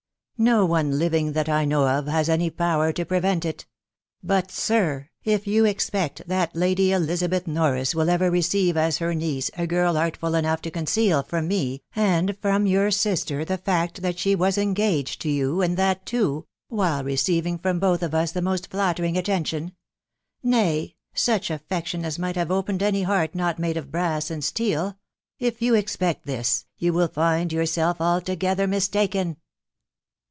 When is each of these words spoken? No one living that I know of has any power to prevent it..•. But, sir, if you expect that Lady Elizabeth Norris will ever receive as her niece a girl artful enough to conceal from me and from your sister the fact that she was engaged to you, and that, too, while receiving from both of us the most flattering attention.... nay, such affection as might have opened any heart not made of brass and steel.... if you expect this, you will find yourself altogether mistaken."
No 0.37 0.65
one 0.65 0.97
living 0.97 1.33
that 1.33 1.47
I 1.47 1.65
know 1.65 1.87
of 1.87 2.07
has 2.07 2.27
any 2.27 2.49
power 2.49 2.91
to 2.93 3.05
prevent 3.05 3.45
it..•. 3.45 3.65
But, 4.23 4.49
sir, 4.49 5.11
if 5.23 5.45
you 5.45 5.65
expect 5.65 6.27
that 6.27 6.55
Lady 6.55 6.91
Elizabeth 6.91 7.45
Norris 7.45 7.93
will 7.93 8.09
ever 8.09 8.31
receive 8.31 8.75
as 8.75 8.97
her 8.97 9.13
niece 9.13 9.51
a 9.55 9.67
girl 9.67 9.97
artful 9.99 10.33
enough 10.33 10.59
to 10.63 10.71
conceal 10.71 11.21
from 11.21 11.47
me 11.47 11.83
and 11.95 12.35
from 12.41 12.65
your 12.65 12.89
sister 12.89 13.45
the 13.45 13.59
fact 13.59 14.01
that 14.01 14.17
she 14.17 14.33
was 14.33 14.57
engaged 14.57 15.21
to 15.21 15.29
you, 15.29 15.61
and 15.61 15.77
that, 15.77 16.07
too, 16.07 16.47
while 16.69 17.03
receiving 17.03 17.59
from 17.59 17.77
both 17.79 18.01
of 18.01 18.15
us 18.15 18.31
the 18.31 18.41
most 18.41 18.71
flattering 18.71 19.19
attention.... 19.19 19.73
nay, 20.41 20.95
such 21.13 21.51
affection 21.51 22.03
as 22.03 22.17
might 22.17 22.35
have 22.35 22.49
opened 22.49 22.81
any 22.81 23.03
heart 23.03 23.35
not 23.35 23.59
made 23.59 23.77
of 23.77 23.91
brass 23.91 24.31
and 24.31 24.43
steel.... 24.43 24.97
if 25.37 25.61
you 25.61 25.75
expect 25.75 26.25
this, 26.25 26.65
you 26.79 26.91
will 26.91 27.07
find 27.07 27.53
yourself 27.53 28.01
altogether 28.01 28.65
mistaken." 28.65 29.37